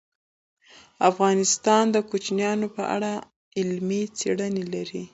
افغانستان 1.09 1.83
د 1.91 1.97
کوچیانو 2.09 2.67
په 2.75 2.83
اړه 2.95 3.11
علمي 3.59 4.03
څېړنې 4.17 4.63
لري. 4.73 5.03